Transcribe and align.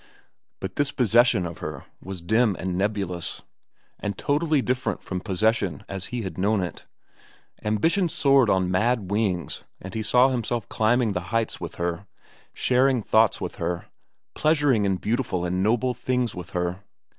But 0.59 0.77
this 0.77 0.91
possession 0.91 1.45
of 1.45 1.59
her 1.59 1.85
was 2.01 2.23
dim 2.23 2.55
and 2.57 2.75
nebulous 2.75 3.43
and 3.99 4.17
totally 4.17 4.59
different 4.59 5.03
from 5.03 5.21
possession 5.21 5.83
as 5.87 6.05
he 6.05 6.23
had 6.23 6.39
known 6.39 6.63
it. 6.63 6.85
Ambition 7.63 8.09
soared 8.09 8.49
on 8.49 8.71
mad 8.71 9.11
wings, 9.11 9.63
and 9.79 9.93
he 9.93 10.01
saw 10.01 10.29
himself 10.29 10.67
climbing 10.69 11.13
the 11.13 11.25
heights 11.29 11.61
with 11.61 11.75
her, 11.75 12.07
sharing 12.51 13.03
thoughts 13.03 13.39
with 13.39 13.57
her, 13.57 13.89
pleasuring 14.33 14.85
in 14.85 14.95
beautiful 14.95 15.45
and 15.45 15.61
noble 15.61 15.93
things 15.93 16.33
with 16.33 16.49
her. 16.49 16.81